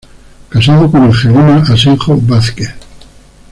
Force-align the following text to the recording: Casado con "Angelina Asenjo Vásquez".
Casado 0.49 0.89
con 0.89 1.03
"Angelina 1.03 1.57
Asenjo 1.57 2.17
Vásquez". 2.19 2.73